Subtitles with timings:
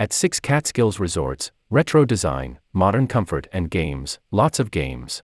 [0.00, 5.20] At six Catskills resorts, retro design, modern comfort, and games, lots of games.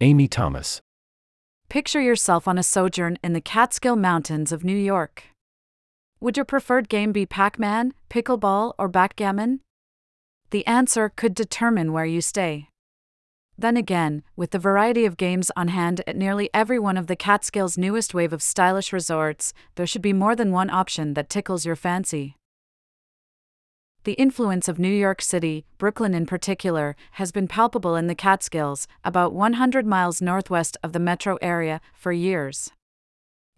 [0.00, 0.80] Amy Thomas.
[1.68, 5.22] Picture yourself on a sojourn in the Catskill Mountains of New York.
[6.18, 9.60] Would your preferred game be Pac Man, pickleball, or backgammon?
[10.50, 12.70] The answer could determine where you stay.
[13.56, 17.14] Then again, with the variety of games on hand at nearly every one of the
[17.14, 21.64] Catskills' newest wave of stylish resorts, there should be more than one option that tickles
[21.64, 22.34] your fancy.
[24.04, 28.88] The influence of New York City, Brooklyn in particular, has been palpable in the Catskills,
[29.04, 32.70] about 100 miles northwest of the metro area, for years.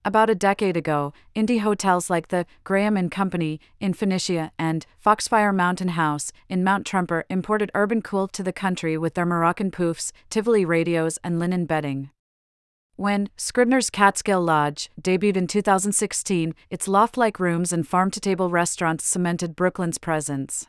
[0.04, 5.52] About a decade ago, indie hotels like the Graham and Company in Phoenicia and Foxfire
[5.52, 10.10] Mountain House in Mount Tremper imported urban cool to the country with their Moroccan poufs,
[10.28, 12.10] Tivoli radios, and linen bedding.
[13.02, 18.48] When Scribner's Catskill Lodge debuted in 2016, its loft like rooms and farm to table
[18.48, 20.68] restaurants cemented Brooklyn's presence.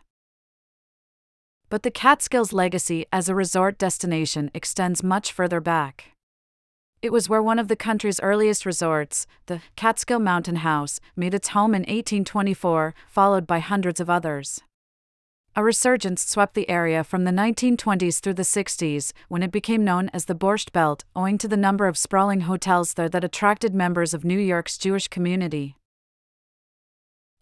[1.69, 6.05] But the Catskills' legacy as a resort destination extends much further back.
[7.03, 11.49] It was where one of the country's earliest resorts, the Catskill Mountain House, made its
[11.49, 14.59] home in 1824, followed by hundreds of others.
[15.55, 20.09] A resurgence swept the area from the 1920s through the 60s, when it became known
[20.09, 24.15] as the Borscht Belt, owing to the number of sprawling hotels there that attracted members
[24.15, 25.77] of New York's Jewish community.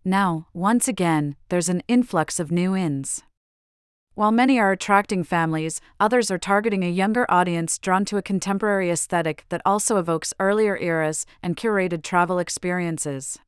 [0.04, 3.24] Now, once again, there's an influx of new inns.
[4.14, 8.90] While many are attracting families, others are targeting a younger audience drawn to a contemporary
[8.90, 13.40] aesthetic that also evokes earlier eras and curated travel experiences.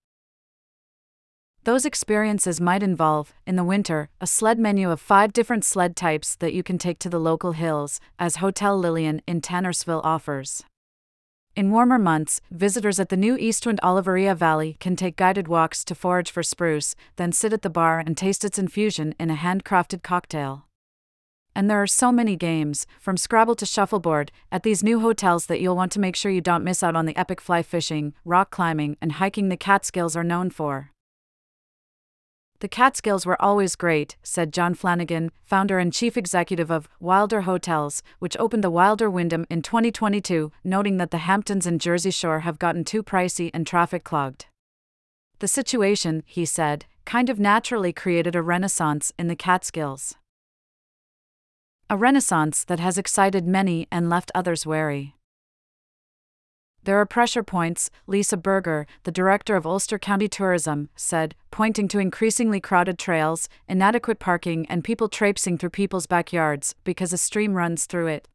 [1.65, 6.35] Those experiences might involve, in the winter, a sled menu of five different sled types
[6.35, 10.65] that you can take to the local hills, as Hotel Lillian in Tannersville offers.
[11.55, 15.95] In warmer months, visitors at the new Eastwind Oliverea Valley can take guided walks to
[15.95, 20.03] forage for spruce, then sit at the bar and taste its infusion in a handcrafted
[20.03, 20.65] cocktail.
[21.55, 25.61] And there are so many games, from Scrabble to shuffleboard, at these new hotels that
[25.61, 28.51] you'll want to make sure you don't miss out on the epic fly fishing, rock
[28.51, 30.92] climbing, and hiking the Catskills are known for.
[32.63, 38.01] The Catskills were always great, said John Flanagan, founder and chief executive of Wilder Hotels,
[38.19, 42.59] which opened the Wilder Windham in 2022, noting that the Hamptons and Jersey Shore have
[42.59, 44.45] gotten too pricey and traffic clogged.
[45.39, 50.15] The situation, he said, kind of naturally created a renaissance in the Catskills.
[51.89, 55.15] A renaissance that has excited many and left others wary.
[56.85, 61.99] There are pressure points, Lisa Berger, the director of Ulster County Tourism, said, pointing to
[61.99, 67.85] increasingly crowded trails, inadequate parking, and people traipsing through people's backyards because a stream runs
[67.85, 68.27] through it.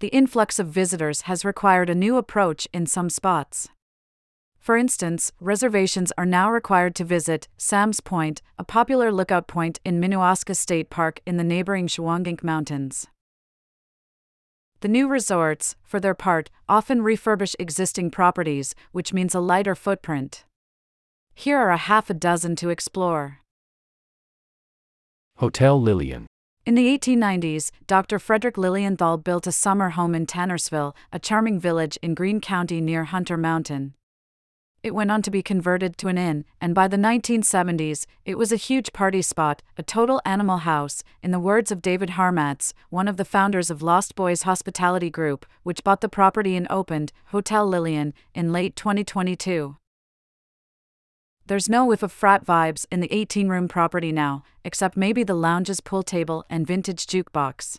[0.00, 3.68] The influx of visitors has required a new approach in some spots.
[4.58, 10.00] For instance, reservations are now required to visit Sam's Point, a popular lookout point in
[10.00, 13.06] Minnewaska State Park in the neighboring Shawangunk Mountains.
[14.82, 20.44] The new resorts, for their part, often refurbish existing properties, which means a lighter footprint.
[21.36, 23.38] Here are a half a dozen to explore.
[25.36, 26.26] Hotel Lillian.
[26.66, 28.18] In the 1890s, Dr.
[28.18, 33.04] Frederick Lilienthal built a summer home in Tannersville, a charming village in Greene County near
[33.04, 33.94] Hunter Mountain.
[34.82, 38.50] It went on to be converted to an inn, and by the 1970s, it was
[38.50, 43.06] a huge party spot, a total animal house, in the words of David Harmatz, one
[43.06, 47.64] of the founders of Lost Boys Hospitality Group, which bought the property and opened Hotel
[47.64, 49.76] Lillian in late 2022.
[51.46, 55.34] There's no whiff of frat vibes in the 18 room property now, except maybe the
[55.34, 57.78] lounge's pool table and vintage jukebox.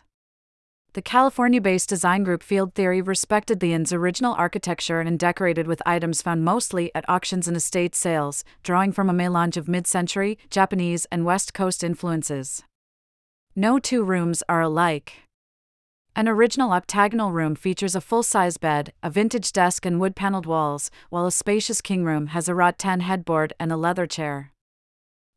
[0.94, 5.82] The California based design group Field Theory respected the inn's original architecture and decorated with
[5.84, 10.38] items found mostly at auctions and estate sales, drawing from a melange of mid century,
[10.50, 12.62] Japanese, and West Coast influences.
[13.56, 15.14] No two rooms are alike.
[16.14, 20.46] An original octagonal room features a full size bed, a vintage desk, and wood paneled
[20.46, 24.53] walls, while a spacious king room has a rattan headboard and a leather chair.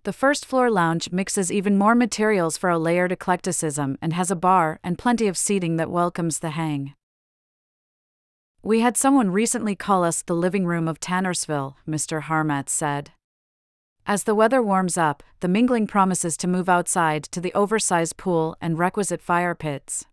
[0.08, 4.38] The first floor lounge mixes even more materials for a layered eclecticism and has a
[4.38, 6.94] bar and plenty of seating that welcomes the hang.
[8.64, 12.22] We had someone recently call us the living room of Tannersville, Mr.
[12.22, 13.12] Harmatz said.
[14.06, 18.56] As the weather warms up, the mingling promises to move outside to the oversized pool
[18.62, 20.06] and requisite fire pits.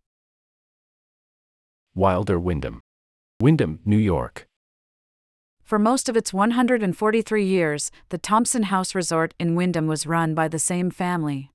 [1.94, 2.81] Wilder Windham.
[3.41, 4.49] Windham, New York.
[5.64, 10.46] For most of its 143 years, the Thompson House Resort in Windham was run by
[10.46, 11.50] the same family.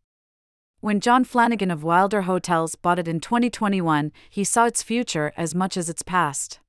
[0.80, 5.54] When John Flanagan of Wilder Hotels bought it in 2021, he saw its future as
[5.54, 6.60] much as its past.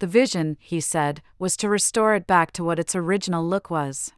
[0.00, 4.12] The vision, he said, was to restore it back to what its original look was.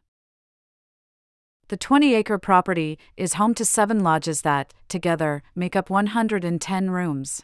[1.67, 7.43] The 20 acre property is home to seven lodges that, together, make up 110 rooms.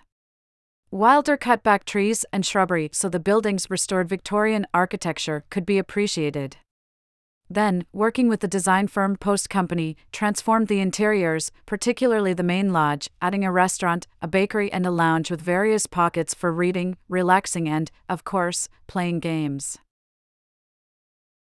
[0.89, 6.55] Wilder cut back trees and shrubbery so the building's restored Victorian architecture could be appreciated.
[7.49, 13.09] Then, working with the design firm Post Company, transformed the interiors, particularly the main lodge,
[13.21, 17.91] adding a restaurant, a bakery, and a lounge with various pockets for reading, relaxing, and,
[18.07, 19.77] of course, playing games.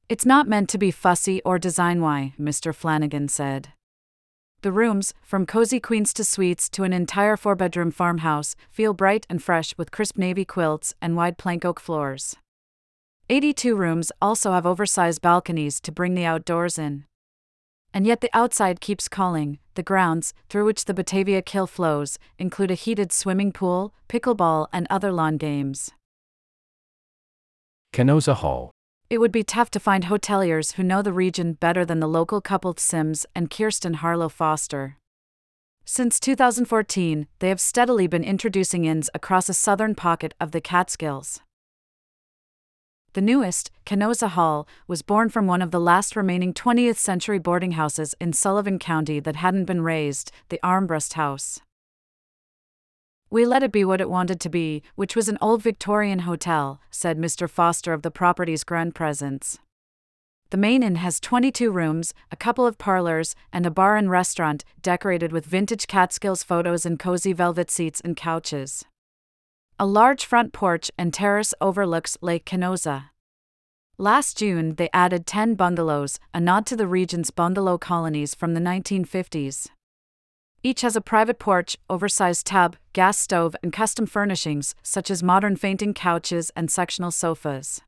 [0.09, 2.75] It's not meant to be fussy or design why, Mr.
[2.75, 3.69] Flanagan said.
[4.67, 9.25] The rooms, from cozy queens to suites to an entire four bedroom farmhouse, feel bright
[9.31, 12.35] and fresh with crisp navy quilts and wide plank oak floors.
[13.31, 17.05] 82 rooms also have oversized balconies to bring the outdoors in.
[17.95, 19.61] And yet the outside keeps calling.
[19.77, 24.89] The grounds, through which the Batavia Kill flows, include a heated swimming pool, pickleball, and
[24.91, 25.93] other lawn games.
[27.93, 28.73] Kenoza Hall.
[29.09, 32.41] It would be tough to find hoteliers who know the region better than the local
[32.41, 34.97] couple Sims and Kirsten Harlow Foster.
[35.85, 41.41] Since 2014, they have steadily been introducing inns across a southern pocket of the Catskills.
[43.13, 47.73] The newest, Kenoza Hall, was born from one of the last remaining 20th century boarding
[47.73, 51.61] houses in Sullivan County that hadn't been razed, the Armbrust House.
[53.29, 56.81] We let it be what it wanted to be, which was an old Victorian hotel,
[56.91, 57.51] said Mr.
[57.51, 59.59] Foster of the property's grand presence.
[60.51, 64.65] The main inn has 22 rooms, a couple of parlors, and a bar and restaurant
[64.81, 68.85] decorated with vintage Catskills photos and cozy velvet seats and couches.
[69.81, 73.07] A large front porch and terrace overlooks Lake Kenoza.
[73.99, 78.61] Last June, they added 10 bungalows, a nod to the region's bungalow colonies from the
[78.61, 79.69] 1950s.
[80.67, 85.55] Each has a private porch, oversized tub, gas stove, and custom furnishings, such as modern
[85.55, 87.83] fainting couches and sectional sofas.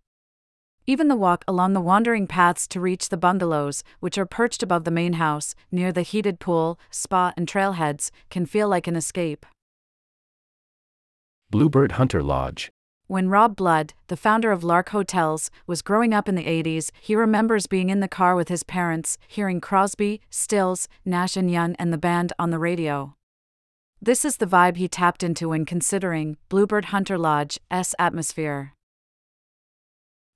[0.86, 4.84] Even the walk along the wandering paths to reach the bungalows, which are perched above
[4.84, 9.44] the main house, near the heated pool, spa, and trailheads, can feel like an escape.
[11.50, 12.70] Bluebird Hunter Lodge.
[13.08, 17.16] When Rob Blood, the founder of Lark Hotels, was growing up in the 80s, he
[17.16, 21.90] remembers being in the car with his parents, hearing Crosby, Stills, Nash and Young and
[21.90, 23.14] the band on the radio.
[24.02, 28.74] This is the vibe he tapped into when considering Bluebird Hunter Lodge's atmosphere.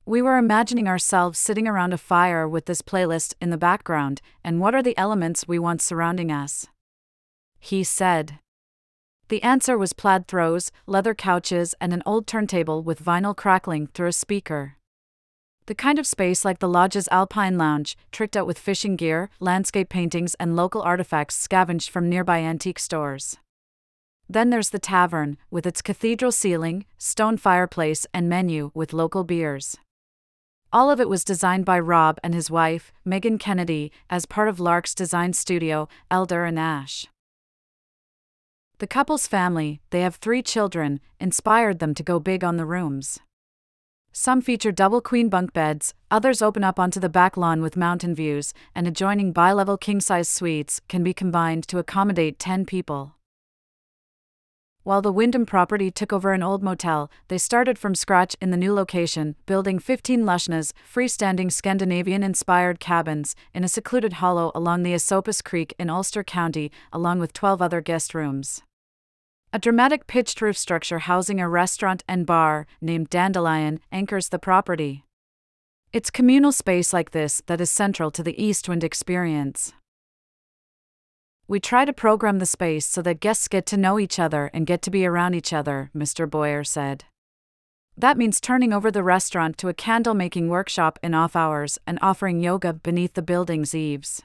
[0.07, 4.61] We were imagining ourselves sitting around a fire with this playlist in the background, and
[4.61, 6.69] what are the elements we want surrounding us?
[7.61, 8.39] He said.
[9.32, 14.08] The answer was plaid throws, leather couches, and an old turntable with vinyl crackling through
[14.08, 14.76] a speaker.
[15.64, 19.88] The kind of space like the lodge's Alpine Lounge, tricked out with fishing gear, landscape
[19.88, 23.38] paintings, and local artifacts scavenged from nearby antique stores.
[24.29, 29.78] Then there's the tavern, with its cathedral ceiling, stone fireplace, and menu with local beers.
[30.75, 34.61] All of it was designed by Rob and his wife, Megan Kennedy, as part of
[34.61, 37.06] Lark's design studio, Elder and Ash.
[38.82, 43.20] The couple's family, they have three children, inspired them to go big on the rooms.
[44.11, 48.12] Some feature double queen bunk beds, others open up onto the back lawn with mountain
[48.12, 53.14] views, and adjoining bi level king size suites can be combined to accommodate 10 people.
[54.82, 58.56] While the Windham property took over an old motel, they started from scratch in the
[58.56, 64.93] new location, building 15 lushnas, freestanding Scandinavian inspired cabins, in a secluded hollow along the
[64.93, 68.64] Esopus Creek in Ulster County, along with 12 other guest rooms.
[69.54, 75.04] A dramatic pitched roof structure housing a restaurant and bar, named Dandelion, anchors the property.
[75.92, 79.75] It's communal space like this that is central to the Eastwind experience.
[81.47, 84.66] We try to program the space so that guests get to know each other and
[84.66, 86.28] get to be around each other, Mr.
[86.28, 87.04] Boyer said.
[87.94, 91.99] That means turning over the restaurant to a candle making workshop in off hours and
[92.00, 94.23] offering yoga beneath the building's eaves.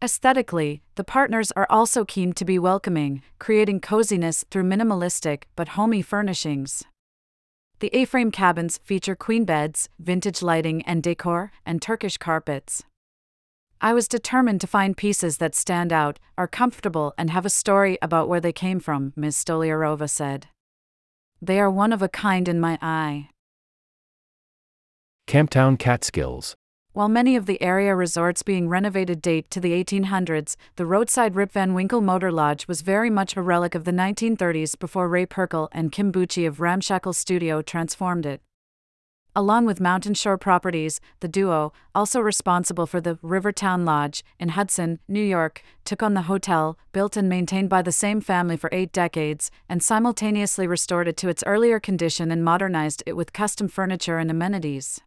[0.00, 6.02] Aesthetically, the partners are also keen to be welcoming, creating coziness through minimalistic but homey
[6.02, 6.84] furnishings.
[7.80, 12.84] The A frame cabins feature queen beds, vintage lighting and decor, and Turkish carpets.
[13.80, 17.98] I was determined to find pieces that stand out, are comfortable, and have a story
[18.00, 19.36] about where they came from, Ms.
[19.36, 20.46] Stoliarova said.
[21.42, 23.30] They are one of a kind in my eye.
[25.26, 26.56] Camptown Catskills.
[26.98, 31.52] While many of the area resorts being renovated date to the 1800s, the roadside Rip
[31.52, 35.68] Van Winkle Motor Lodge was very much a relic of the 1930s before Ray Pirkle
[35.70, 38.40] and Kim Bucci of Ramshackle Studio transformed it.
[39.36, 44.98] Along with Mountain Shore Properties, the duo, also responsible for the Rivertown Lodge in Hudson,
[45.06, 48.90] New York, took on the hotel, built and maintained by the same family for eight
[48.90, 54.18] decades, and simultaneously restored it to its earlier condition and modernized it with custom furniture
[54.18, 55.00] and amenities.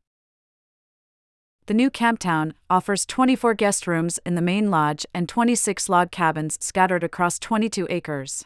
[1.71, 6.57] The new Camptown offers 24 guest rooms in the main lodge and 26 log cabins
[6.59, 8.43] scattered across 22 acres.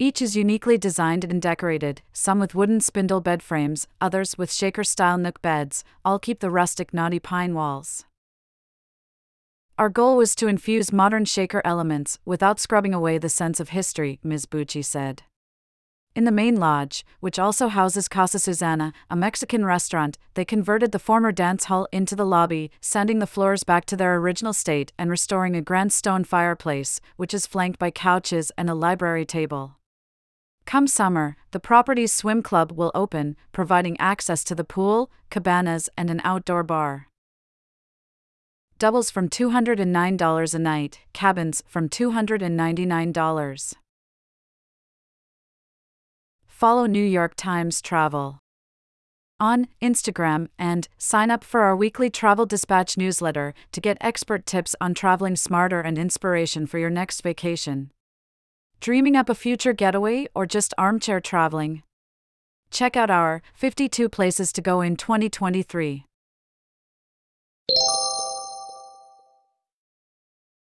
[0.00, 4.82] Each is uniquely designed and decorated, some with wooden spindle bed frames, others with shaker
[4.82, 8.04] style nook beds, all keep the rustic knotty pine walls.
[9.78, 14.18] Our goal was to infuse modern shaker elements without scrubbing away the sense of history,
[14.24, 14.46] Ms.
[14.46, 15.22] Bucci said.
[16.16, 21.00] In the main lodge, which also houses Casa Susana, a Mexican restaurant, they converted the
[21.00, 25.10] former dance hall into the lobby, sending the floors back to their original state and
[25.10, 29.76] restoring a grand stone fireplace, which is flanked by couches and a library table.
[30.66, 36.10] Come summer, the property's swim club will open, providing access to the pool, cabanas, and
[36.10, 37.08] an outdoor bar.
[38.78, 43.74] Doubles from $209 a night, cabins from $299.
[46.64, 48.38] Follow New York Times Travel
[49.38, 54.74] on Instagram and sign up for our weekly Travel Dispatch newsletter to get expert tips
[54.80, 57.90] on traveling smarter and inspiration for your next vacation.
[58.80, 61.82] Dreaming up a future getaway or just armchair traveling?
[62.70, 66.06] Check out our 52 places to go in 2023.